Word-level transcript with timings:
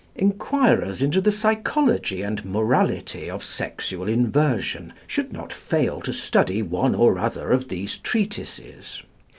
Enquirers 0.15 0.99
into 1.03 1.21
the 1.21 1.31
psychology 1.31 2.23
and 2.23 2.43
morality 2.43 3.29
of 3.29 3.43
sexual 3.43 4.07
inversion 4.09 4.93
should 5.05 5.31
not 5.31 5.53
fail 5.53 6.01
to 6.01 6.11
study 6.11 6.63
one 6.63 6.95
or 6.95 7.19
other 7.19 7.51
of 7.51 7.67
these 7.67 7.99
treatises. 7.99 9.03